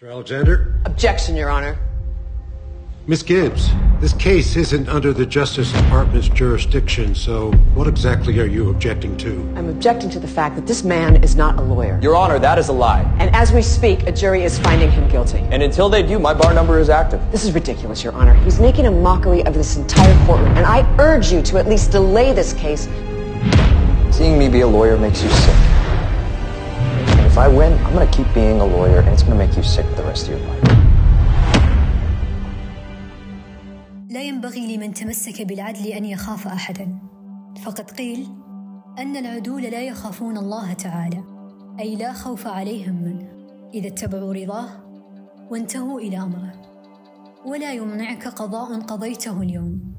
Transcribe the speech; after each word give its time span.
Mr. 0.00 0.12
Alexander? 0.12 0.80
Objection, 0.84 1.34
Your 1.34 1.50
Honor. 1.50 1.76
Miss 3.08 3.20
Gibbs, 3.20 3.70
this 4.00 4.12
case 4.12 4.54
isn't 4.54 4.88
under 4.88 5.12
the 5.12 5.26
Justice 5.26 5.72
Department's 5.72 6.28
jurisdiction, 6.28 7.16
so 7.16 7.50
what 7.74 7.88
exactly 7.88 8.38
are 8.38 8.46
you 8.46 8.70
objecting 8.70 9.16
to? 9.16 9.30
I'm 9.56 9.68
objecting 9.68 10.08
to 10.10 10.20
the 10.20 10.28
fact 10.28 10.54
that 10.54 10.68
this 10.68 10.84
man 10.84 11.16
is 11.24 11.34
not 11.34 11.58
a 11.58 11.62
lawyer. 11.62 11.98
Your 12.00 12.14
Honor, 12.14 12.38
that 12.38 12.58
is 12.58 12.68
a 12.68 12.72
lie. 12.72 13.02
And 13.18 13.34
as 13.34 13.52
we 13.52 13.60
speak, 13.60 14.04
a 14.06 14.12
jury 14.12 14.44
is 14.44 14.56
finding 14.60 14.88
him 14.88 15.08
guilty. 15.08 15.38
And 15.50 15.64
until 15.64 15.88
they 15.88 16.04
do, 16.04 16.20
my 16.20 16.32
bar 16.32 16.54
number 16.54 16.78
is 16.78 16.90
active. 16.90 17.20
This 17.32 17.44
is 17.44 17.50
ridiculous, 17.50 18.04
Your 18.04 18.12
Honor. 18.12 18.34
He's 18.34 18.60
making 18.60 18.86
a 18.86 18.92
mockery 18.92 19.44
of 19.46 19.54
this 19.54 19.76
entire 19.76 20.26
courtroom, 20.26 20.56
and 20.56 20.64
I 20.64 20.88
urge 21.00 21.32
you 21.32 21.42
to 21.42 21.58
at 21.58 21.66
least 21.66 21.90
delay 21.90 22.32
this 22.32 22.52
case. 22.52 22.84
Seeing 24.12 24.38
me 24.38 24.48
be 24.48 24.60
a 24.60 24.68
lawyer 24.68 24.96
makes 24.96 25.24
you 25.24 25.28
sick. 25.28 25.77
If 27.38 27.44
I 27.44 27.50
win, 27.60 27.72
I'm 27.86 27.92
gonna 27.94 28.10
keep 28.16 28.28
being 28.34 28.58
a 28.60 28.68
lawyer, 28.76 28.98
and 28.98 29.10
it's 29.14 29.22
gonna 29.22 29.38
make 29.44 29.54
you 29.58 29.62
sick 29.62 29.86
the 29.96 30.02
rest 30.02 30.22
of 30.26 30.30
your 30.34 30.42
life. 30.48 30.76
لا 34.10 34.22
ينبغي 34.22 34.76
لمن 34.76 34.94
تمسك 34.94 35.42
بالعدل 35.42 35.86
أن 35.86 36.04
يخاف 36.04 36.46
أحدا. 36.46 36.98
فقد 37.62 37.90
قيل 37.90 38.28
أن 38.98 39.16
العدول 39.16 39.62
لا 39.62 39.82
يخافون 39.82 40.36
الله 40.36 40.72
تعالى 40.72 41.24
أي 41.80 41.96
لا 41.96 42.12
خوف 42.12 42.46
عليهم 42.46 43.02
منه 43.02 43.28
إذا 43.74 43.88
اتبعوا 43.88 44.34
رضاه 44.34 44.68
وانتهوا 45.50 46.00
إلى 46.00 46.18
أمره. 46.18 46.52
ولا 47.46 47.72
يمنعك 47.72 48.28
قضاء 48.28 48.80
قضيته 48.80 49.42
اليوم. 49.42 49.94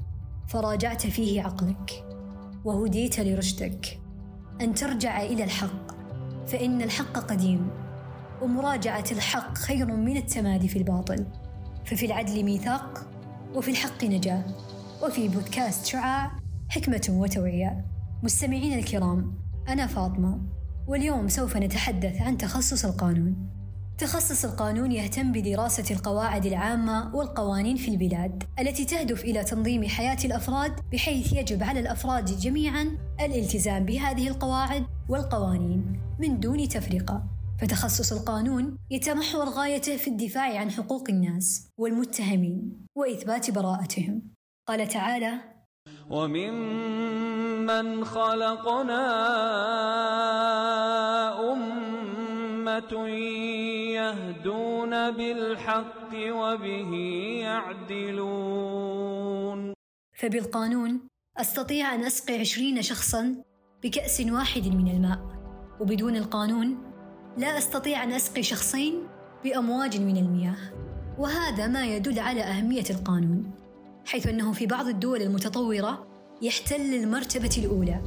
فراجعت 0.48 1.06
فيه 1.06 1.42
عقلك 1.42 2.04
وهديت 2.64 3.20
لرشدك. 3.20 3.98
أن 4.60 4.74
ترجع 4.74 5.22
إلى 5.22 5.44
الحق. 5.44 5.99
فإن 6.46 6.82
الحق 6.82 7.18
قديم 7.18 7.70
ومراجعة 8.42 9.04
الحق 9.12 9.58
خير 9.58 9.86
من 9.86 10.16
التمادي 10.16 10.68
في 10.68 10.78
الباطل. 10.78 11.26
ففي 11.84 12.06
العدل 12.06 12.44
ميثاق 12.44 13.06
وفي 13.54 13.70
الحق 13.70 14.04
نجاة. 14.04 14.44
وفي 15.02 15.28
بودكاست 15.28 15.86
شعاع 15.86 16.30
حكمة 16.68 17.06
وتوعية. 17.10 17.84
مستمعين 18.22 18.78
الكرام 18.78 19.34
أنا 19.68 19.86
فاطمة. 19.86 20.40
واليوم 20.88 21.28
سوف 21.28 21.56
نتحدث 21.56 22.22
عن 22.22 22.38
تخصص 22.38 22.84
القانون. 22.84 23.50
تخصص 24.00 24.44
القانون 24.44 24.92
يهتم 24.92 25.32
بدراسة 25.32 25.94
القواعد 25.94 26.46
العامة 26.46 27.16
والقوانين 27.16 27.76
في 27.76 27.88
البلاد 27.88 28.44
التي 28.58 28.84
تهدف 28.84 29.24
إلى 29.24 29.44
تنظيم 29.44 29.88
حياة 29.88 30.18
الأفراد 30.24 30.72
بحيث 30.92 31.32
يجب 31.32 31.62
على 31.62 31.80
الأفراد 31.80 32.24
جميعا 32.24 32.98
الالتزام 33.20 33.84
بهذه 33.84 34.28
القواعد 34.28 34.86
والقوانين 35.08 36.00
من 36.18 36.40
دون 36.40 36.68
تفرقة. 36.68 37.22
فتخصص 37.60 38.12
القانون 38.12 38.76
يتمحور 38.90 39.44
غايته 39.44 39.96
في 39.96 40.08
الدفاع 40.08 40.58
عن 40.58 40.70
حقوق 40.70 41.04
الناس 41.08 41.68
والمتهمين 41.78 42.86
وإثبات 42.94 43.50
براءتهم. 43.50 44.22
قال 44.68 44.88
تعالى 44.88 45.32
وممن 46.10 48.04
خلقنا 48.04 49.02
أمة 51.52 51.79
يهدون 53.94 55.10
بالحق 55.10 56.12
وبه 56.14 56.92
يعدلون. 57.42 59.20
فبالقانون 60.20 61.00
أستطيع 61.36 61.94
أن 61.94 62.04
أسقي 62.04 62.38
عشرين 62.40 62.82
شخصا 62.82 63.34
بكأس 63.82 64.20
واحد 64.20 64.66
من 64.68 64.88
الماء 64.88 65.20
وبدون 65.80 66.16
القانون 66.16 66.78
لا 67.36 67.58
أستطيع 67.58 68.04
أن 68.04 68.12
أسقي 68.12 68.42
شخصين 68.42 68.94
بأمواج 69.44 70.00
من 70.00 70.16
المياه 70.16 70.56
وهذا 71.18 71.66
ما 71.66 71.86
يدل 71.86 72.18
على 72.18 72.42
أهمية 72.42 72.84
القانون 72.90 73.50
حيث 74.06 74.26
أنه 74.26 74.52
في 74.52 74.66
بعض 74.66 74.86
الدول 74.86 75.22
المتطورة 75.22 76.06
يحتل 76.42 76.94
المرتبة 76.94 77.50
الأولى 77.58 78.00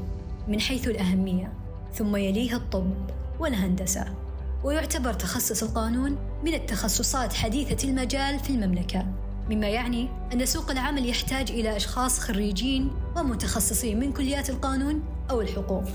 من 0.47 0.59
حيث 0.59 0.87
الأهمية 0.87 1.53
ثم 1.93 2.15
يليها 2.15 2.57
الطب 2.57 2.93
والهندسة. 3.39 4.22
ويعتبر 4.63 5.13
تخصص 5.13 5.63
القانون 5.63 6.17
من 6.43 6.53
التخصصات 6.53 7.33
حديثة 7.33 7.89
المجال 7.89 8.39
في 8.39 8.49
المملكة 8.49 9.05
مما 9.49 9.67
يعني 9.67 10.09
أن 10.33 10.45
سوق 10.45 10.71
العمل 10.71 11.09
يحتاج 11.09 11.51
إلى 11.51 11.75
أشخاص 11.75 12.19
خريجين 12.19 12.91
ومتخصصين 13.17 13.99
من 13.99 14.13
كليات 14.13 14.49
القانون 14.49 15.01
أو 15.31 15.41
الحقوق. 15.41 15.89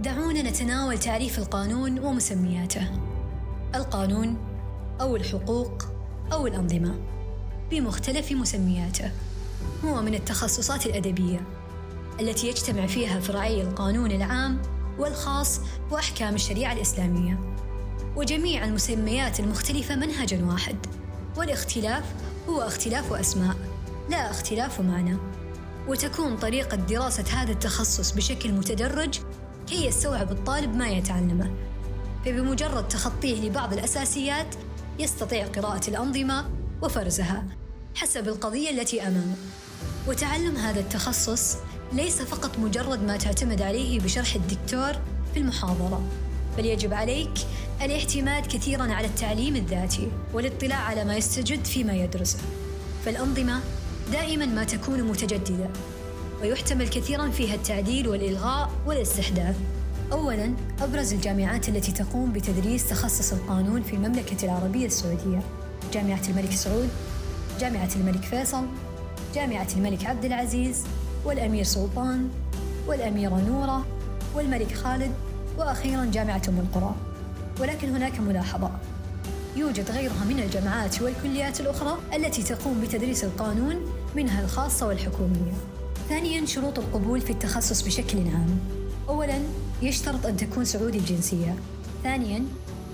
دعونا 0.00 0.42
نتناول 0.42 0.98
تعريف 0.98 1.38
القانون 1.38 1.98
ومسمياته. 1.98 2.90
القانون 3.74 4.36
أو 5.00 5.16
الحقوق 5.16 5.82
أو 6.32 6.46
الأنظمة. 6.46 6.94
بمختلف 7.70 8.32
مسمياته. 8.32 9.10
هو 9.84 10.02
من 10.02 10.14
التخصصات 10.14 10.86
الأدبية 10.86 11.40
التي 12.20 12.48
يجتمع 12.48 12.86
فيها 12.86 13.20
فرعي 13.20 13.62
القانون 13.62 14.10
العام 14.10 14.62
والخاص 14.98 15.60
وأحكام 15.90 16.34
الشريعة 16.34 16.72
الإسلامية. 16.72 17.51
وجميع 18.16 18.64
المسميات 18.64 19.40
المختلفة 19.40 19.96
منهجا 19.96 20.44
واحد. 20.44 20.76
والاختلاف 21.36 22.04
هو 22.48 22.62
اختلاف 22.62 23.12
أسماء 23.12 23.56
لا 24.10 24.30
اختلاف 24.30 24.80
معنى. 24.80 25.16
وتكون 25.88 26.36
طريقة 26.36 26.76
دراسة 26.76 27.24
هذا 27.42 27.52
التخصص 27.52 28.12
بشكل 28.12 28.52
متدرج 28.52 29.20
كي 29.66 29.86
يستوعب 29.86 30.32
الطالب 30.32 30.76
ما 30.76 30.88
يتعلمه. 30.88 31.50
فبمجرد 32.24 32.88
تخطيه 32.88 33.48
لبعض 33.48 33.72
الأساسيات 33.72 34.54
يستطيع 34.98 35.46
قراءة 35.46 35.90
الأنظمة 35.90 36.50
وفرزها 36.82 37.44
حسب 37.94 38.28
القضية 38.28 38.70
التي 38.70 39.02
أمامه. 39.02 39.36
وتعلم 40.08 40.56
هذا 40.56 40.80
التخصص 40.80 41.56
ليس 41.92 42.22
فقط 42.22 42.58
مجرد 42.58 43.02
ما 43.02 43.16
تعتمد 43.16 43.62
عليه 43.62 44.00
بشرح 44.00 44.34
الدكتور 44.34 44.92
في 45.34 45.40
المحاضرة. 45.40 46.02
بل 46.58 46.66
يجب 46.66 46.94
عليك 46.94 47.32
الاعتماد 47.82 48.46
كثيرا 48.46 48.92
على 48.92 49.06
التعليم 49.06 49.56
الذاتي 49.56 50.08
والاطلاع 50.34 50.78
على 50.78 51.04
ما 51.04 51.16
يستجد 51.16 51.64
فيما 51.64 51.92
يدرسه. 51.92 52.38
فالأنظمة 53.04 53.60
دائما 54.12 54.46
ما 54.46 54.64
تكون 54.64 55.02
متجددة 55.02 55.70
ويحتمل 56.42 56.88
كثيرا 56.88 57.30
فيها 57.30 57.54
التعديل 57.54 58.08
والإلغاء 58.08 58.70
والاستحداث. 58.86 59.56
أولا 60.12 60.54
أبرز 60.80 61.12
الجامعات 61.12 61.68
التي 61.68 61.92
تقوم 61.92 62.32
بتدريس 62.32 62.88
تخصص 62.88 63.32
القانون 63.32 63.82
في 63.82 63.96
المملكة 63.96 64.44
العربية 64.44 64.86
السعودية. 64.86 65.42
جامعة 65.92 66.22
الملك 66.28 66.52
سعود 66.52 66.88
جامعة 67.60 67.90
الملك 67.96 68.22
فيصل 68.22 68.66
جامعة 69.34 69.68
الملك 69.76 70.06
عبد 70.06 70.24
العزيز 70.24 70.84
والأمير 71.24 71.64
سلطان 71.64 72.28
والأميرة 72.86 73.40
نورة 73.48 73.86
والملك 74.34 74.72
خالد. 74.72 75.12
وأخيرا 75.58 76.04
جامعة 76.04 76.42
أم 76.48 76.58
القرى 76.58 76.94
ولكن 77.60 77.88
هناك 77.88 78.20
ملاحظة. 78.20 78.70
يوجد 79.56 79.90
غيرها 79.90 80.24
من 80.24 80.38
الجامعات 80.38 81.02
والكليات 81.02 81.60
الأخرى 81.60 81.98
التي 82.16 82.42
تقوم 82.42 82.80
بتدريس 82.80 83.24
القانون 83.24 83.76
منها 84.16 84.44
الخاصة 84.44 84.86
والحكومية. 84.86 85.52
ثانيا 86.08 86.46
شروط 86.46 86.78
القبول 86.78 87.20
في 87.20 87.30
التخصص 87.30 87.82
بشكل 87.82 88.18
عام. 88.18 88.58
أولا 89.08 89.38
يشترط 89.82 90.26
أن 90.26 90.36
تكون 90.36 90.64
سعودي 90.64 90.98
الجنسية. 90.98 91.54
ثانيا 92.02 92.44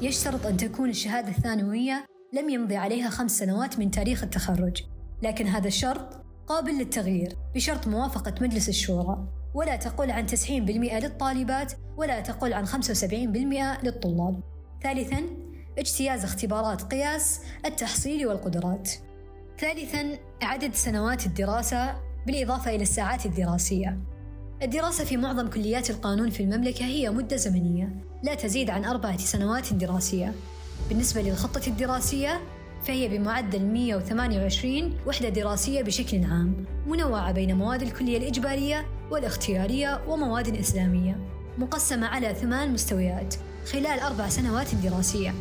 يشترط 0.03 0.47
أن 0.47 0.57
تكون 0.57 0.91
الشهادة 0.91 1.29
الثانوية 1.29 2.05
لم 2.33 2.51
يمضي 2.51 2.77
عليها 2.77 3.11
خمس 3.11 3.39
سنوات 3.39 3.79
من 3.79 3.91
تاريخ 3.91 4.23
التخرج. 4.23 4.83
لكن 5.23 5.47
هذا 5.47 5.69
الشرط 5.69 6.25
قابل 6.47 6.73
للتغيير 6.73 7.37
بشرط 7.55 7.87
موافقة 7.87 8.35
مجلس 8.41 8.69
الشورى. 8.69 9.38
ولا 9.54 9.76
تقل 9.76 10.10
عن 10.10 10.26
90% 10.26 10.50
للطالبات 10.98 11.72
ولا 11.97 12.20
تقل 12.20 12.53
عن 12.53 12.66
75% 12.66 13.82
للطلاب. 13.82 14.41
ثالثا 14.82 15.22
اجتياز 15.78 16.25
اختبارات 16.25 16.82
قياس 16.82 17.41
التحصيل 17.66 18.26
والقدرات. 18.26 18.91
ثالثا 19.59 20.18
عدد 20.42 20.74
سنوات 20.74 21.27
الدراسة 21.27 21.97
بالإضافة 22.27 22.71
إلى 22.74 22.83
الساعات 22.83 23.27
الدراسية. 23.27 23.98
الدراسة 24.62 25.04
في 25.04 25.16
معظم 25.16 25.51
كليات 25.51 25.91
القانون 25.91 26.30
في 26.30 26.42
المملكة 26.42 26.84
هي 26.84 27.10
مدة 27.10 27.36
زمنية 27.36 27.97
لا 28.22 28.34
تزيد 28.34 28.71
عن 28.71 28.84
أربعة 28.84 29.16
سنوات 29.16 29.72
دراسية. 29.72 30.33
بالنسبة 30.89 31.22
للخطة 31.22 31.66
الدراسية 31.66 32.41
فهي 32.83 33.09
بمعدل 33.09 33.65
128 33.65 34.98
وحدة 35.06 35.28
دراسية 35.28 35.83
بشكل 35.83 36.24
عام 36.24 36.65
منوعة 36.86 37.33
بين 37.33 37.56
مواد 37.56 37.83
الكلية 37.83 38.18
الإجبارية 38.18 38.97
والاختيارية 39.10 40.01
ومواد 40.09 40.57
إسلامية 40.57 41.16
مقسمة 41.59 42.07
على 42.07 42.34
ثمان 42.34 42.72
مستويات 42.72 43.34
خلال 43.72 44.01
أربع 44.01 44.28
سنوات 44.28 44.75
دراسية. 44.75 45.34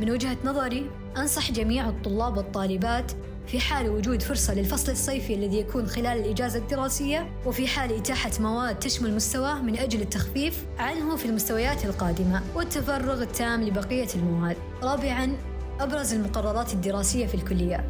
من 0.00 0.10
وجهة 0.10 0.36
نظري 0.44 0.90
أنصح 1.16 1.52
جميع 1.52 1.88
الطلاب 1.88 2.36
والطالبات 2.36 3.12
في 3.46 3.60
حال 3.60 3.90
وجود 3.90 4.22
فرصة 4.22 4.54
للفصل 4.54 4.92
الصيفي 4.92 5.34
الذي 5.34 5.58
يكون 5.58 5.86
خلال 5.86 6.18
الإجازة 6.18 6.58
الدراسية 6.58 7.32
وفي 7.46 7.66
حال 7.66 7.96
إتاحة 7.96 8.30
مواد 8.40 8.78
تشمل 8.78 9.14
مستواه 9.14 9.62
من 9.62 9.78
أجل 9.78 10.00
التخفيف 10.00 10.64
عنه 10.78 11.16
في 11.16 11.26
المستويات 11.26 11.84
القادمة 11.84 12.42
والتفرغ 12.54 13.22
التام 13.22 13.62
لبقية 13.62 14.08
المواد. 14.14 14.56
رابعاً 14.82 15.36
أبرز 15.80 16.14
المقررات 16.14 16.72
الدراسية 16.72 17.26
في 17.26 17.34
الكلية. 17.34 17.84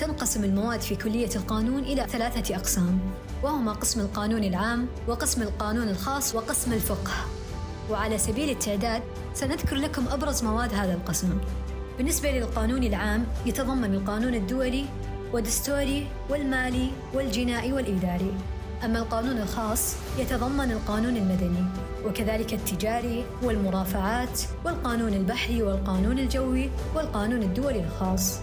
تنقسم 0.00 0.44
المواد 0.44 0.80
في 0.80 0.96
كلية 0.96 1.30
القانون 1.36 1.82
إلى 1.82 2.06
ثلاثة 2.08 2.56
أقسام 2.56 3.00
وهما 3.42 3.72
قسم 3.72 4.00
القانون 4.00 4.44
العام 4.44 4.86
وقسم 5.08 5.42
القانون 5.42 5.88
الخاص 5.88 6.34
وقسم 6.34 6.72
الفقه. 6.72 7.12
وعلى 7.90 8.18
سبيل 8.18 8.50
التعداد 8.50 9.02
سنذكر 9.34 9.76
لكم 9.76 10.08
أبرز 10.08 10.44
مواد 10.44 10.74
هذا 10.74 10.94
القسم. 10.94 11.38
بالنسبة 11.98 12.30
للقانون 12.30 12.84
العام 12.84 13.26
يتضمن 13.46 13.94
القانون 13.94 14.34
الدولي 14.34 14.84
والدستوري 15.32 16.06
والمالي 16.30 16.90
والجنائي 17.14 17.72
والإداري. 17.72 18.34
أما 18.84 18.98
القانون 18.98 19.38
الخاص 19.38 19.94
يتضمن 20.18 20.70
القانون 20.70 21.16
المدني 21.16 21.64
وكذلك 22.06 22.54
التجاري 22.54 23.24
والمرافعات 23.42 24.40
والقانون 24.64 25.14
البحري 25.14 25.62
والقانون 25.62 26.18
الجوي 26.18 26.70
والقانون 26.94 27.42
الدولي 27.42 27.84
الخاص. 27.84 28.38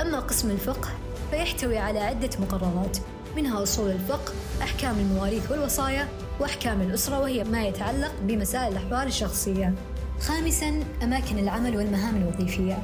أما 0.00 0.20
قسم 0.20 0.50
الفقه 0.50 0.88
فيحتوي 1.30 1.78
على 1.78 1.98
عدة 2.00 2.30
مقررات 2.40 2.98
منها 3.36 3.62
أصول 3.62 3.90
الفقه 3.90 4.32
أحكام 4.62 4.98
المواريث 4.98 5.50
والوصايا 5.50 6.08
وأحكام 6.40 6.80
الأسرة 6.80 7.18
وهي 7.18 7.44
ما 7.44 7.64
يتعلق 7.64 8.12
بمسائل 8.22 8.72
الأحوال 8.72 9.06
الشخصية. 9.06 9.74
خامساً 10.20 10.80
أماكن 11.02 11.38
العمل 11.38 11.76
والمهام 11.76 12.16
الوظيفية. 12.16 12.78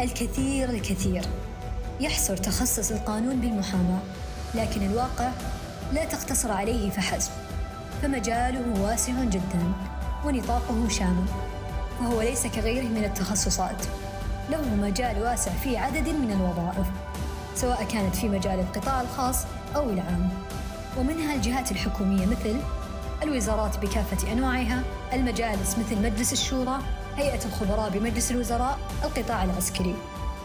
الكثير 0.00 0.70
الكثير. 0.70 1.22
يحصر 2.00 2.36
تخصص 2.36 2.90
القانون 2.90 3.40
بالمحاماة 3.40 4.00
لكن 4.54 4.82
الواقع 4.82 5.30
لا 5.92 6.04
تقتصر 6.04 6.52
عليه 6.52 6.90
فحسب. 6.90 7.30
فمجاله 8.02 8.82
واسع 8.82 9.24
جدا 9.24 9.72
ونطاقه 10.24 10.88
شامل 10.88 11.24
وهو 12.00 12.22
ليس 12.22 12.46
كغيره 12.46 12.88
من 12.88 13.04
التخصصات. 13.04 13.86
له 14.50 14.74
مجال 14.74 15.22
واسع 15.22 15.50
في 15.50 15.76
عدد 15.76 16.08
من 16.08 16.30
الوظائف 16.32 16.86
سواء 17.54 17.84
كانت 17.84 18.16
في 18.16 18.28
مجال 18.28 18.60
القطاع 18.60 19.00
الخاص 19.00 19.44
أو 19.76 19.90
العام. 19.90 20.28
ومنها 20.98 21.34
الجهات 21.34 21.72
الحكومية 21.72 22.26
مثل 22.26 22.56
الوزارات 23.22 23.78
بكافة 23.78 24.32
أنواعها 24.32 24.82
المجالس 25.12 25.76
مثل 25.78 26.02
مجلس 26.02 26.32
الشورى 26.32 26.78
هيئة 27.16 27.44
الخبراء 27.44 27.90
بمجلس 27.90 28.30
الوزراء 28.30 28.78
القطاع 29.04 29.44
العسكري 29.44 29.94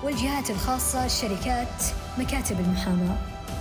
والجهات 0.03 0.49
الخاصة 0.49 1.05
الشركات 1.05 1.83
مكاتب 2.17 2.59
المحاماة. 2.59 3.17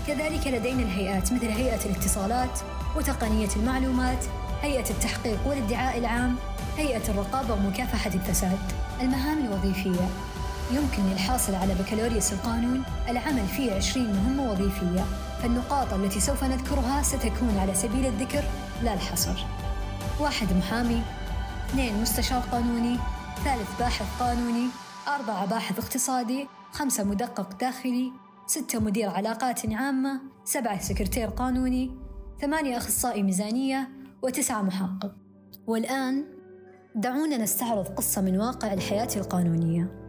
كذلك 0.06 0.46
لدينا 0.46 0.82
الهيئات 0.82 1.32
مثل 1.32 1.49
هيئة 1.49 1.85
الاتصالات 1.87 2.58
وتقنية 2.96 3.49
المعلومات 3.56 4.25
هيئة 4.62 4.91
التحقيق 4.91 5.38
والادعاء 5.46 5.99
العام 5.99 6.37
هيئة 6.76 7.08
الرقابة 7.08 7.55
ومكافحة 7.55 8.11
الفساد. 8.14 8.58
المهام 9.00 9.46
الوظيفية 9.46 10.08
يمكن 10.70 11.02
للحاصل 11.02 11.55
على 11.55 11.75
بكالوريوس 11.75 12.32
القانون 12.32 12.82
العمل 13.08 13.46
في 13.46 13.70
20 13.70 14.06
مهمة 14.06 14.50
وظيفية. 14.50 15.05
فالنقاط 15.43 15.93
التي 15.93 16.20
سوف 16.20 16.44
نذكرها 16.44 17.02
ستكون 17.02 17.58
على 17.58 17.75
سبيل 17.75 18.06
الذكر 18.06 18.44
لا 18.82 18.94
الحصر. 18.94 19.44
واحد 20.20 20.52
محامي 20.52 21.02
اثنين 21.69 22.02
مستشار 22.02 22.40
قانوني 22.40 22.99
ثالث 23.44 23.78
باحث 23.78 24.06
قانوني 24.20 24.69
أربعة 25.08 25.46
باحث 25.46 25.78
اقتصادي 25.78 26.49
خمسة 26.72 27.05
مدقق 27.05 27.60
داخلي 27.60 28.12
ستة 28.46 28.81
مدير 28.81 29.10
علاقات 29.10 29.72
عامة 29.72 30.20
سبعة 30.44 30.81
سكرتير 30.81 31.28
قانوني 31.28 31.90
ثمانية 32.40 32.76
أخصائي 32.76 33.22
ميزانية 33.22 33.88
وتسعة 34.22 34.62
محقق. 34.62 35.14
والآن 35.67 36.25
دعونا 36.94 37.37
نستعرض 37.37 37.88
قصة 37.88 38.22
من 38.22 38.40
واقع 38.40 38.72
الحياة 38.72 39.08
القانونية. 39.17 40.04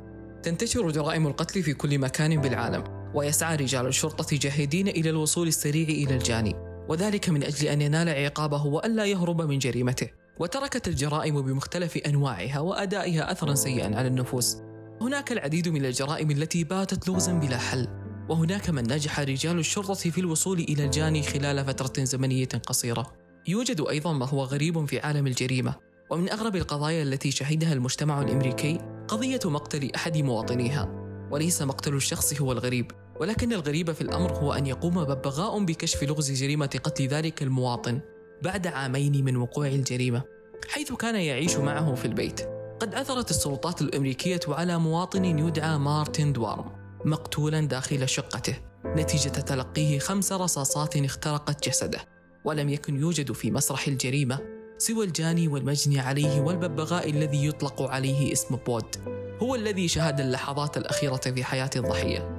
تنتشر 0.46 0.92
جرائم 0.92 1.28
القتل 1.28 1.64
في 1.64 1.74
كل 1.74 2.00
مكان 2.00 2.42
بالعالم 2.42 2.84
ويسعى 3.14 3.56
رجال 3.56 3.88
الشرطة 3.88 4.38
جاهدين 4.38 4.88
إلى 4.88 5.10
الوصول 5.10 5.48
السريع 5.48 5.88
إلى 5.88 6.16
الجاني 6.16 6.56
وذلك 6.90 7.30
من 7.30 7.44
أجل 7.44 7.68
أن 7.68 7.82
ينال 7.82 8.10
عقابه 8.10 8.66
وألا 8.66 9.06
يهرب 9.06 9.42
من 9.42 9.60
جريمته. 9.60 10.10
وتركت 10.40 10.88
الجرائم 10.88 11.42
بمختلف 11.42 11.98
أنواعها 11.98 12.60
وأدائها 12.60 13.32
أثرا 13.32 13.54
سيئا 13.54 13.96
على 13.96 14.08
النفوس. 14.08 14.58
هناك 15.02 15.32
العديد 15.32 15.70
من 15.70 15.86
الجرائم 15.86 16.32
التي 16.32 16.64
باتت 16.64 17.08
لغزا 17.08 17.34
بلا 17.34 17.58
حل 17.58 17.88
وهناك 18.30 18.70
من 18.70 18.84
نجح 18.84 19.20
رجال 19.20 19.60
الشرطة 19.60 19.94
في 19.94 20.18
الوصول 20.18 20.60
إلى 20.60 20.86
الجاني 20.86 21.24
خلال 21.24 21.66
فترة 21.66 22.04
زمنية 22.04 22.50
قصيرة. 22.66 23.14
يوجد 23.48 23.82
أيضا 23.90 24.14
ما 24.14 24.26
هو 24.26 24.44
غريب 24.44 24.86
في 24.86 25.00
عالم 25.00 25.28
الجريمة 25.28 25.76
ومن 26.10 26.30
أغرب 26.30 26.56
القضايا 26.56 27.04
التي 27.04 27.32
شهدها 27.32 27.74
المجتمع 27.74 28.22
الأمريكي 28.22 28.95
قضية 29.08 29.40
مقتل 29.46 29.92
أحد 29.96 30.18
مواطنيها. 30.18 31.06
وليس 31.32 31.62
مقتل 31.62 31.94
الشخص 31.94 32.42
هو 32.42 32.52
الغريب 32.52 32.92
ولكن 33.20 33.54
الغريب 33.54 33.92
في 33.92 34.02
الأمر 34.02 34.34
هو 34.34 34.54
أن 34.54 34.66
يقوم 34.66 35.04
ببغاء 35.04 35.66
بكشف 35.66 36.04
لغز 36.04 36.32
جريمة 36.32 36.80
قتل 36.84 37.08
ذلك 37.08 37.44
المواطن 37.44 38.00
بعد 38.42 38.68
عامين 38.68 39.26
من 39.26 39.38
وقوع 39.38 39.68
الجريمة 39.68 40.24
حيث 40.70 40.94
كان 40.94 41.16
يعيش 41.16 41.58
معه 41.58 41.96
في 41.96 42.06
البيت. 42.06 42.42
قد 42.80 42.96
أثرت 42.96 43.30
السلطات 43.30 43.82
الأمريكية 43.82 44.40
على 44.48 44.80
مواطن 44.80 45.26
يدعى 45.26 45.78
مارتن 45.78 46.34
دوارم 46.34 46.72
مقتولا 47.06 47.62
داخل 47.62 48.10
شقته 48.10 48.58
نتيجة 48.86 49.30
تلقيه 49.30 50.00
خمس 50.00 50.34
رصاصات 50.34 50.98
اخترقت 50.98 51.70
جسده 51.70 52.00
ولم 52.46 52.70
يكن 52.70 53.00
يوجد 53.00 53.32
في 53.32 53.52
مسرح 53.52 53.88
الجريمة 53.88 54.55
سوى 54.78 55.06
الجاني 55.06 55.48
والمجني 55.48 56.00
عليه 56.00 56.42
والببغاء 56.42 57.10
الذي 57.10 57.48
يطلق 57.48 57.82
عليه 57.82 58.34
اسم 58.34 58.56
بود. 58.56 58.96
هو 59.42 59.56
الذي 59.56 59.88
شهد 59.88 60.20
اللحظات 60.20 60.78
الأخيرة 60.78 61.16
في 61.16 61.44
حياة 61.44 61.70
الضحية. 61.76 62.36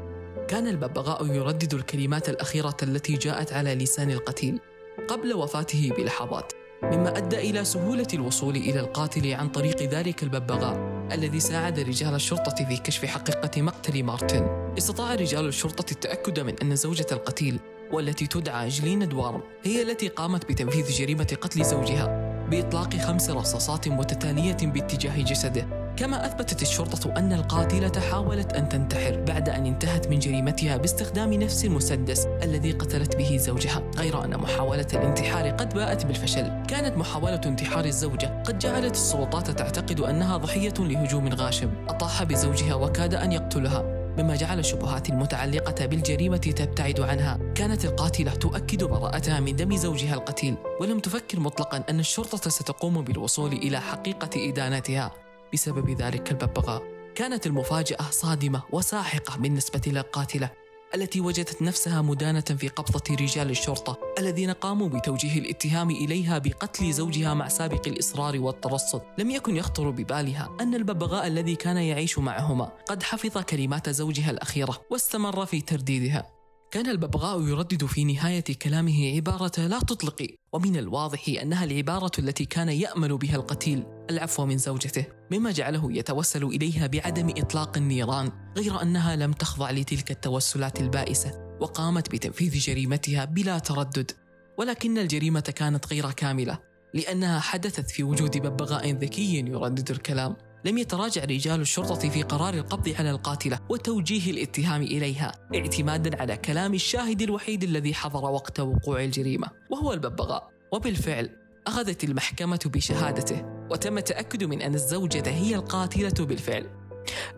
كان 0.49 0.69
الببغاء 0.69 1.27
يردد 1.27 1.75
الكلمات 1.75 2.29
الأخيرة 2.29 2.77
التي 2.83 3.15
جاءت 3.15 3.53
على 3.53 3.75
لسان 3.75 4.11
القتيل 4.11 4.61
قبل 5.09 5.35
وفاته 5.35 5.93
بلحظات 5.99 6.53
مما 6.83 7.19
أدى 7.19 7.51
إلى 7.51 7.65
سهولة 7.65 8.07
الوصول 8.15 8.57
إلى 8.57 8.81
القاتل 8.81 9.35
عن 9.35 9.49
طريق 9.49 9.83
ذلك 9.83 10.23
الببغاء 10.23 11.09
الذي 11.13 11.41
ساعد 11.41 11.79
رجال 11.79 12.15
الشرطة 12.15 12.65
في 12.69 12.77
كشف 12.77 13.05
حقيقة 13.05 13.63
مقتل 13.63 14.03
مارتن. 14.03 14.73
استطاع 14.79 15.15
رجال 15.15 15.47
الشرطة 15.47 15.93
التأكد 15.93 16.41
من 16.41 16.55
أن 16.63 16.77
زوجة 16.77 17.07
القتيل 17.13 17.59
والتي 17.93 18.27
تدعى 18.27 18.69
جلين 18.69 19.09
دوارم 19.09 19.43
هي 19.65 19.83
التي 19.83 20.09
قامت 20.09 20.49
بتنفيذ 20.49 20.91
جريمة 20.91 21.37
قتل 21.41 21.65
زوجها. 21.65 22.26
بإطلاق 22.51 22.97
خمس 22.97 23.31
رصاصات 23.31 23.89
متتالية 23.89 24.57
باتجاه 24.63 25.23
جسده. 25.23 25.67
كما 25.97 26.27
أثبتت 26.27 26.63
الشرطة 26.63 27.19
أن 27.19 27.33
القاتلة 27.33 28.01
حاولت 28.11 28.53
أن 28.53 28.69
تنتحر 28.69 29.21
بعد 29.29 29.49
أن 29.49 29.67
انتهت 29.67 30.09
من 30.09 30.19
جريمتها 30.19 30.77
باستخدام 30.77 31.35
نفس 31.35 31.65
المسدس 31.65 32.27
الذي 32.43 32.73
قتلت 32.73 33.17
به 33.17 33.37
زوجها 33.37 33.83
غير 33.97 34.25
أن 34.25 34.37
محاولة 34.37 34.87
الانتحار 34.95 35.49
قد 35.49 35.75
باءت 35.75 36.07
بالفشل. 36.07 36.63
كانت 36.69 36.97
محاولة 36.97 37.41
انتحار 37.47 37.85
الزوجة. 37.85 38.43
قد 38.47 38.59
جعلت 38.59 38.95
السلطات 38.95 39.51
تعتقد 39.51 40.01
أنها 40.01 40.37
ضحية 40.37 40.75
لهجوم 40.79 41.29
غاشم. 41.29 41.71
أطاح 41.89 42.23
بزوجها 42.23 42.75
وكاد 42.75 43.15
أن 43.15 43.33
يقتلها. 43.33 43.96
مما 44.19 44.37
جعل 44.37 44.59
الشبهات 44.59 45.09
المتعلقة 45.09 45.87
بالجريمة 45.87 46.37
تبتعد 46.37 47.01
عنها. 47.01 47.39
كانت 47.55 47.85
القاتلة 47.85 48.35
تؤكد 48.35 48.85
براءتها 48.85 49.41
من 49.41 49.57
دم 49.57 49.77
زوجها 49.77 50.15
القتيل 50.15 50.57
ولم 50.81 51.01
تفكر 51.01 51.41
مطلقا 51.41 51.85
أن 51.91 52.01
الشرطة 52.01 52.51
ستقوم 52.51 53.03
بالوصول 53.03 53.53
إلى 53.53 53.81
حقيقة 53.81 54.49
إدانتها. 54.49 55.13
بسبب 55.53 55.91
ذلك 55.91 56.31
الببغاء 56.31 56.83
كانت 57.15 57.47
المفاجأة 57.47 58.11
صادمة 58.11 58.63
وساحقة 58.73 59.39
بالنسبة 59.39 59.81
للقاتلة. 59.87 60.51
التي 60.97 61.21
وجدت 61.21 61.63
نفسها 61.63 62.03
مدانة 62.03 62.41
في 62.41 62.69
قبضة 62.69 63.15
رجال 63.15 63.51
الشرطة 63.51 63.99
الذين 64.19 64.51
قاموا 64.51 64.89
بتوجيه 64.89 65.39
الاتهام 65.39 65.91
إليها 65.91 66.39
بقتل 66.39 66.93
زوجها 66.93 67.35
مع 67.35 67.49
سابق 67.49 67.89
الإصرار 67.89 68.41
والترصد. 68.41 69.03
لم 69.19 69.31
يكن 69.31 69.57
يخطر 69.57 69.91
ببالها 69.91 70.57
أن 70.61 70.75
الببغاء 70.75 71.27
الذي 71.27 71.57
كان 71.57 71.77
يعيش 71.77 72.19
معهما 72.19 72.73
قد 72.89 73.03
حفظ 73.03 73.39
كلمات 73.39 73.91
زوجها 73.91 74.31
الأخيرة 74.31 74.81
واستمر 74.91 75.47
في 75.47 75.61
ترديدها. 75.61 76.36
كان 76.77 76.91
الببغاء 76.91 77.43
يردد 77.43 77.85
في 77.85 78.05
نهاية 78.05 78.45
كلامه 78.63 79.15
عبارة 79.17 79.61
لا 79.61 79.79
تطلقي 79.79 80.37
ومن 80.53 80.77
الواضح 80.77 81.29
أنها 81.43 81.65
العبارة 81.65 82.11
التي 82.19 82.45
كان 82.45 82.69
يأمل 82.69 83.19
بها 83.19 83.37
القتيل 83.37 83.85
العفو 84.11 84.47
من 84.47 84.59
زوجته 84.59 85.07
مما 85.31 85.51
جعله 85.51 85.93
يتوسل 85.93 86.45
إليها 86.45 86.87
بعدم 86.87 87.29
إطلاق 87.29 87.77
النيران 87.77 88.33
غير 88.57 88.83
أنها 88.83 89.17
لم 89.17 89.33
تخضع 89.33 89.71
لتلك 89.71 90.11
التوسلات 90.11 90.81
البائسة 90.81 91.57
وقامت 91.61 92.13
بتنفيذ 92.13 92.59
جريمتها 92.59 93.25
بلا 93.25 93.59
تردد. 93.59 94.11
ولكن 94.59 94.99
الجريمة 94.99 95.41
كانت 95.41 95.87
غير 95.93 96.11
كاملة 96.11 96.59
لأنها 96.95 97.41
حدثت 97.41 97.91
في 97.91 98.03
وجود 98.03 98.39
ببغاء 98.39 98.91
ذكي 98.91 99.39
يردد 99.39 99.91
الكلام. 99.91 100.37
لم 100.67 100.79
يتراجع 100.79 101.25
رجال 101.25 101.61
الشرطة 101.61 102.09
في 102.09 102.23
قرار 102.23 102.55
القبض 102.55 102.95
على 102.99 103.11
القاتلة 103.11 103.59
وتوجيه 103.69 104.31
الاتهام 104.31 104.83
إليها 104.83 105.33
اعتمادا 105.55 106.21
على 106.21 106.37
كلام 106.37 106.75
الشاهد 106.75 107.23
الوحيد 107.23 107.63
الذي 107.63 107.95
حضر 107.95 108.31
وقت 108.31 108.61
وقوع 108.61 109.05
الجريمة 109.05 109.51
وهو 109.71 109.93
الببغاء. 109.93 110.51
وبالفعل 110.73 111.31
أخذت 111.67 112.05
المحكمة 112.05 112.61
بشهادته 112.67 113.45
وتم 113.71 113.99
التأكد 113.99 114.45
من 114.45 114.63
أن 114.63 114.75
الزوجة 114.75 115.31
هي 115.31 115.55
القاتلة 115.55 116.27
بالفعل. 116.27 116.71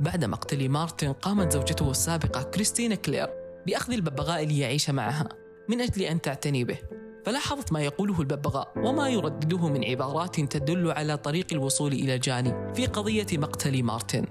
بعد 0.01 0.25
مقتل 0.25 0.69
مارتن 0.69 1.13
قامت 1.13 1.53
زوجته 1.53 1.91
السابقة 1.91 2.43
كريستينا 2.43 2.95
كلير 2.95 3.29
بأخذ 3.67 3.93
الببغاء 3.93 4.45
ليعيش 4.45 4.91
معها 4.91 5.29
من 5.69 5.81
أجل 5.81 6.03
أن 6.03 6.21
تعتني 6.21 6.65
به. 6.65 6.79
فلاحظت 7.29 7.73
ما 7.73 7.83
يقوله 7.83 8.21
الببغاء 8.21 8.73
وما 8.77 9.09
يردده 9.09 9.69
من 9.69 9.85
عبارات 9.85 10.41
تدل 10.41 10.91
على 10.91 11.17
طريق 11.17 11.47
الوصول 11.53 11.93
إلى 11.93 12.19
جاني 12.19 12.75
في 12.75 12.87
قضية 12.87 13.27
مقتل 13.33 13.83
مارتن. 13.83 14.25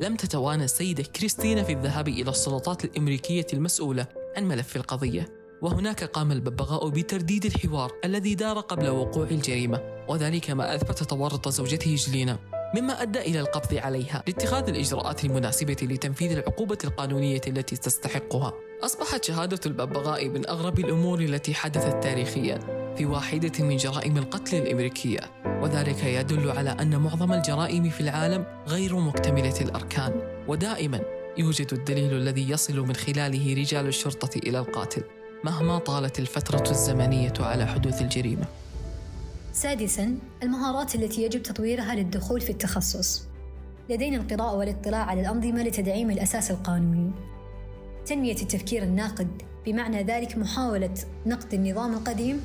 لم 0.00 0.16
تتوانى 0.16 0.64
السيدة 0.64 1.02
كريستينا 1.02 1.62
في 1.62 1.72
الذهاب 1.72 2.08
إلى 2.08 2.30
السلطات 2.30 2.84
الأمريكية 2.84 3.46
المسؤولة 3.52 4.06
عن 4.36 4.44
ملف 4.44 4.76
القضية 4.76 5.28
وهناك 5.62 6.04
قام 6.04 6.32
الببغاء 6.32 6.88
بترديد 6.88 7.44
الحوار 7.44 7.92
الذي 8.04 8.34
دار 8.34 8.60
قبل 8.60 8.88
وقوع 8.88 9.26
الجريمة 9.26 10.04
وذلك 10.08 10.50
ما 10.50 10.74
أثبت 10.74 11.02
تورط 11.02 11.48
زوجته 11.48 11.94
جلينا 11.94 12.38
مما 12.74 13.02
أدى 13.02 13.20
إلى 13.20 13.40
القبض 13.40 13.74
عليها 13.74 14.22
لاتخاذ 14.26 14.68
الإجراءات 14.68 15.24
المناسبة 15.24 15.76
لتنفيذ 15.82 16.32
العقوبة 16.32 16.78
القانونية 16.84 17.40
التي 17.46 17.76
تستحقها. 17.76 18.52
أصبحت 18.84 19.24
شهادة 19.24 19.60
الببغاء 19.66 20.28
من 20.28 20.48
أغرب 20.48 20.78
الأمور 20.78 21.20
التي 21.20 21.54
حدثت 21.54 22.02
تاريخيا 22.02 22.58
في 22.96 23.06
واحدة 23.06 23.64
من 23.64 23.76
جرائم 23.76 24.16
القتل 24.16 24.56
الأمريكية. 24.56 25.20
وذلك 25.44 26.04
يدل 26.04 26.50
على 26.50 26.70
أن 26.70 26.96
معظم 26.96 27.32
الجرائم 27.32 27.90
في 27.90 28.00
العالم 28.00 28.46
غير 28.68 28.96
مكتملة 28.96 29.60
الأركان. 29.60 30.12
ودائما 30.48 31.00
يوجد 31.38 31.72
الدليل 31.72 32.12
الذي 32.16 32.50
يصل 32.50 32.80
من 32.80 32.94
خلاله 32.94 33.54
رجال 33.54 33.86
الشرطة 33.86 34.38
إلى 34.38 34.58
القاتل 34.58 35.02
مهما 35.44 35.78
طالت 35.78 36.18
الفترة 36.18 36.70
الزمنية 36.70 37.34
على 37.40 37.66
حدوث 37.66 38.02
الجريمة. 38.02 38.44
سادساً 39.52 40.18
المهارات 40.42 40.94
التي 40.94 41.22
يجب 41.22 41.42
تطويرها 41.42 41.94
للدخول 41.94 42.40
في 42.40 42.50
التخصص. 42.50 43.22
لدينا 43.90 44.16
القراءة 44.16 44.54
والاطلاع 44.54 45.04
على 45.04 45.20
الأنظمة 45.20 45.62
لتدعيم 45.62 46.10
الأساس 46.10 46.50
القانوني. 46.50 47.10
تنمية 48.06 48.32
التفكير 48.42 48.82
الناقد. 48.82 49.42
بمعنى 49.66 50.02
ذلك 50.02 50.38
محاولة 50.38 50.94
نقد 51.26 51.54
النظام 51.54 51.94
القديم 51.94 52.40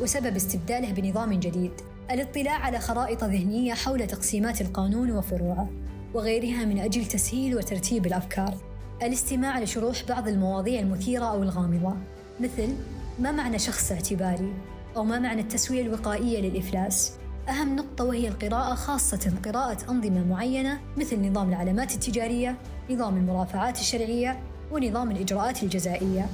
وسبب 0.00 0.36
استبداله 0.36 0.92
بنظام 0.92 1.32
جديد. 1.32 1.72
الاطلاع 2.10 2.58
على 2.58 2.78
خرائط 2.78 3.24
ذهنية 3.24 3.74
حول 3.74 4.06
تقسيمات 4.06 4.60
القانون 4.60 5.10
وفروعه 5.10 5.70
وغيرها 6.14 6.64
من 6.64 6.78
أجل 6.78 7.06
تسهيل 7.06 7.56
وترتيب 7.56 8.06
الأفكار. 8.06 8.54
الاستماع 9.02 9.60
لشروح 9.60 9.96
بعض 10.08 10.28
المواضيع 10.28 10.80
المثيرة 10.80 11.24
أو 11.24 11.42
الغامضة 11.42 11.96
مثل 12.40 12.74
ما 13.18 13.32
معنى 13.32 13.58
شخص 13.58 13.92
اعتباري؟ 13.92 14.52
أو 14.96 15.04
ما 15.04 15.18
معنى 15.18 15.40
التسوية 15.40 15.82
الوقائية 15.82 16.40
للإفلاس؟ 16.40 17.12
أهم 17.48 17.76
نقطة 17.76 18.04
وهي 18.04 18.28
القراءة 18.28 18.74
خاصة 18.74 19.32
قراءة 19.44 19.90
أنظمة 19.90 20.24
معينة 20.24 20.80
مثل 20.96 21.30
نظام 21.30 21.48
العلامات 21.48 21.94
التجارية 21.94 22.56
نظام 22.90 23.16
المرافعات 23.16 23.80
الشرعية 23.80 24.40
ونظام 24.72 25.10
الإجراءات 25.10 25.62
الجزائية. 25.62 26.26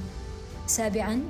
سابعاً 0.66 1.20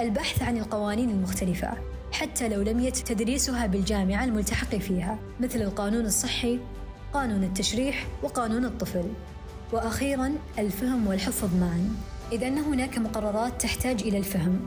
البحث 0.00 0.42
عن 0.42 0.58
القوانين 0.58 1.10
المختلفة 1.10 1.72
حتى 2.12 2.48
لو 2.48 2.62
لم 2.62 2.80
يتم 2.80 3.04
تدريسها 3.04 3.66
بالجامعة 3.66 4.24
الملتحق 4.24 4.76
فيها 4.76 5.18
مثل 5.40 5.62
القانون 5.62 6.06
الصحي 6.06 6.58
قانون 7.12 7.44
التشريح 7.44 8.06
وقانون 8.22 8.64
الطفل. 8.64 9.04
وأخيراً 9.72 10.32
الفهم 10.58 11.06
والحفظ 11.06 11.54
معاً. 11.60 11.96
إذ 12.32 12.44
أن 12.44 12.58
هناك 12.58 12.98
مقررات 12.98 13.62
تحتاج 13.62 14.02
إلى 14.02 14.18
الفهم. 14.18 14.60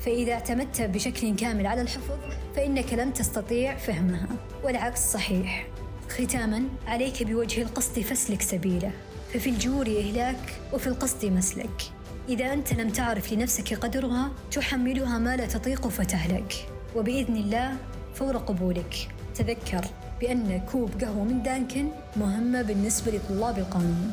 فإذا 0.00 0.32
اعتمدت 0.32 0.82
بشكل 0.82 1.36
كامل 1.36 1.66
على 1.66 1.80
الحفظ 1.80 2.18
فإنك 2.56 2.92
لن 2.94 3.12
تستطيع 3.12 3.76
فهمها. 3.76 4.28
والعكس 4.64 5.12
صحيح. 5.12 5.66
ختاما 6.08 6.62
عليك 6.86 7.22
بوجه 7.22 7.62
القصد 7.62 8.00
فاسلك 8.00 8.42
سبيله. 8.42 8.92
ففي 9.34 9.50
الجور 9.50 9.86
إهلاك 9.86 10.60
وفي 10.72 10.86
القصد 10.86 11.24
مسلك. 11.24 11.92
إذا 12.28 12.52
أنت 12.52 12.72
لم 12.72 12.90
تعرف 12.90 13.32
لنفسك 13.32 13.74
قدرها 13.74 14.30
تحملها 14.50 15.18
ما 15.18 15.36
لا 15.36 15.46
تطيق 15.46 15.88
فتهلك. 15.88 16.68
وبإذن 16.96 17.36
الله 17.36 17.76
فور 18.14 18.36
قبولك. 18.36 19.08
تذكر 19.34 19.84
بأن 20.20 20.60
كوب 20.72 20.90
قهوة 21.00 21.24
من 21.24 21.42
دانكن 21.42 21.88
مهمة 22.16 22.62
بالنسبة 22.62 23.12
لطلاب 23.12 23.58
القانون 23.58 24.10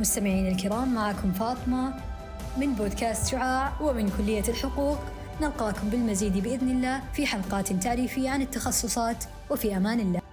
مستمعين 0.00 0.46
الكرام 0.46 0.94
معكم 0.94 1.32
فاطمة 1.32 1.94
من 2.58 2.74
بودكاست 2.74 3.26
شعاع 3.30 3.72
ومن 3.80 4.10
كلية 4.18 4.44
الحقوق. 4.48 4.98
نلقاكم 5.40 5.88
بالمزيد 5.88 6.38
بإذن 6.38 6.70
الله 6.70 7.02
في 7.12 7.26
حلقات 7.26 7.72
تعريفية 7.72 8.30
عن 8.30 8.42
التخصصات. 8.42 9.24
وفي 9.50 9.76
أمان 9.76 10.00
الله. 10.00 10.23